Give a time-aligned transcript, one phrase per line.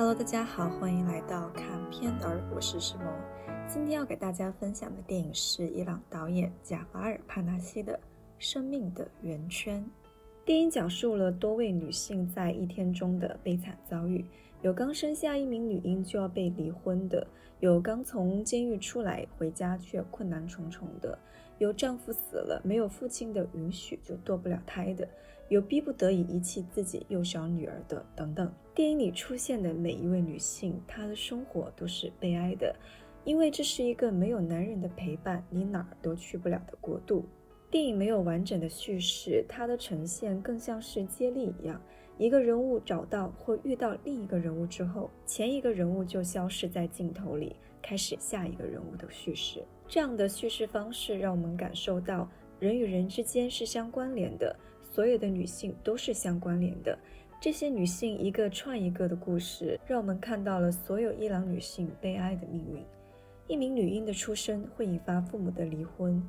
[0.00, 3.06] Hello，大家好，欢迎来到看片儿，我是石萌。
[3.68, 7.92] 今天要给大家分享的电影是伊朗导演贾法尔·帕纳西的
[8.38, 9.84] 《生命的圆圈》。
[10.50, 14.24] 电影讲述了多位女性在一天中的悲惨遭遇，
[14.62, 17.24] 有刚生下一名女婴就要被离婚的，
[17.60, 21.16] 有刚从监狱出来回家却困难重重的，
[21.58, 25.06] 有丈夫死了没有父亲的允许就堕不了胎的。
[25.50, 28.52] 有逼不得已遗弃自己幼小女儿的等等。
[28.74, 32.74] 电影里出现的每一位女性，她的生活都是悲哀的，
[33.22, 37.24] 因为这是一个没有男人的陪伴，你哪儿都去不了的国度。
[37.70, 41.80] 电影没有完整的叙事，它的呈现更像是接力一样，
[42.18, 49.62] 一个人物找到或遇到另一个人物之后，前一个人物就消失在镜头里，开始下一个人物的叙事。
[49.86, 54.54] 这样的叙事方式让我们感受到人与人之间是相关联的。
[54.92, 56.98] 所有的女性都是相关联的，
[57.40, 62.82] 这些女性一个串一个的故事，让我们看到了所有伊朗女性悲哀的命运。
[63.46, 66.20] 一名女婴的出生会引发父母的离婚，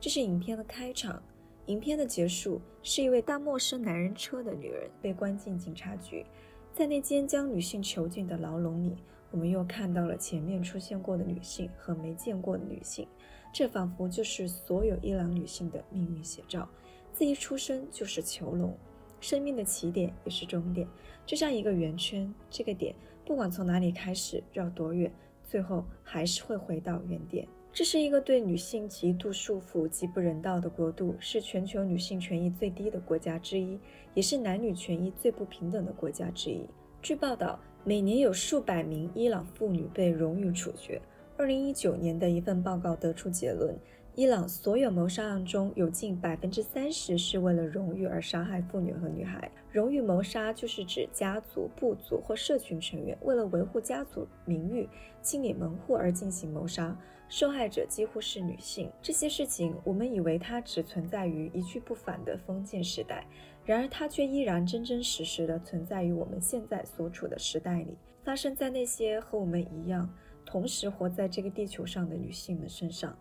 [0.00, 1.22] 这是影片的开场。
[1.66, 6.24] 影片的结束是一位搭陌生男人车的女人被关进警察局，
[6.72, 8.96] 在那间将女性囚禁的牢笼里，
[9.30, 13.06] 我们又看到了前面出现过的女性和没见过的女性，
[13.52, 16.68] 这仿佛就是所有伊朗女性的命运写照。
[17.12, 18.74] 自一出生就是囚笼，
[19.20, 20.88] 生命的起点也是终点，
[21.26, 22.34] 就像一个圆圈。
[22.50, 25.12] 这个点不管从哪里开始，绕多远，
[25.44, 27.46] 最后还是会回到原点。
[27.72, 33.78] 这是一个对女性极度束缚、极不人道的国度，是全球女性权益最低的国家之一，
[34.12, 36.68] 也是男女权益最不平等的国家之一。
[37.00, 41.00] 据报道，每年有数百名伊朗妇女被荣誉处决。
[41.36, 43.78] 二零一九年的一份报告得出结论。
[44.16, 49.48] 伊朗所有谋杀案中有近百分之三十是为了荣誉而杀害妇女和女孩。
[49.70, 54.88] 荣誉谋杀就是指家族、部族或社群成员为了维护家族名誉、
[55.22, 56.94] 清理门户而进行谋杀，
[57.28, 58.90] 受害者几乎是女性。
[59.00, 63.24] 这些事情我们以为它只存在于一去不返的封建时代，
[63.64, 70.12] 然而它却依然真真实实的存在于我们现在所处的时代里，发生在那些和我们一样
[70.44, 73.16] 同时活在这个地球上的女性们身上。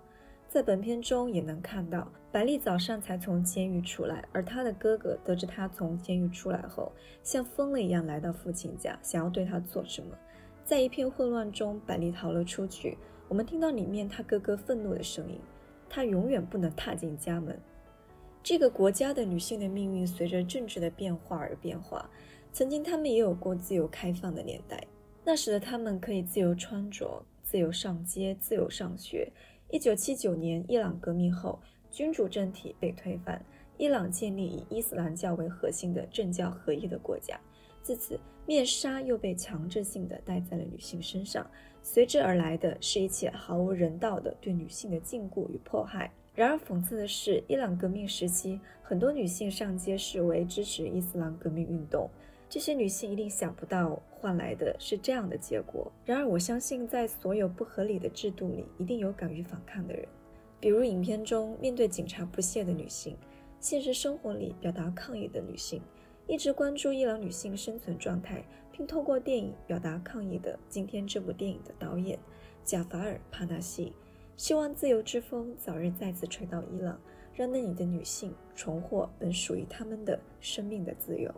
[0.50, 10.18] 在本片中也能看到，百丽早上才从监狱出来，而她的哥哥得知她从监狱出来后，像疯了一样来到父亲家，想要对她做什么。
[10.66, 12.98] 在一片混乱中，百丽逃了出去。
[13.28, 15.40] 我们听到里面她哥哥愤怒的声音
[15.88, 17.56] ：“她永远不能踏进家门。”
[18.42, 22.10] 这个国家的女性的命运随着政治的变化而变化。
[22.52, 24.84] 曾经，她们也有过自由开放的年代，
[25.24, 29.32] 那时的她们可以自由穿着、自由上街、自由上学。
[29.72, 31.60] 一九七九年，伊朗革命后，
[31.92, 33.40] 君主政体被推翻，
[33.78, 37.40] 伊朗建立以伊斯兰教为核心的政教合一的国家。
[37.84, 41.48] 自此，面纱又被强制性的戴在了女性身上，
[41.84, 46.12] 随之而来的是一切毫无人道的对女性的禁锢与迫害。
[46.34, 52.10] 然而，讽刺的是，伊朗革命时期，很多女性上街示威，支持伊斯兰革命运动。
[52.50, 55.92] 这些女性一定想不到换来的是这样的结果。
[56.04, 60.08] 然而，我相信在所有不合理的制度里，一定有敢于反抗的人。
[60.60, 63.16] 比如影片中面对警察不屑的女性，
[63.60, 65.80] 现实生活里表达抗议的女性，
[66.26, 72.18] 一直关注伊朗女性生存状态，并透过电影表达抗议的今天这部电影的导演
[72.66, 73.94] 贾法尔·帕纳西，
[74.36, 77.00] 希望自由之风早日再次吹到伊朗，
[77.32, 81.32] 让那里的女性重获本属于她们的生命的自由。